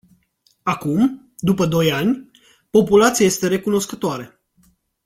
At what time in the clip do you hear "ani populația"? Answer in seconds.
1.91-3.25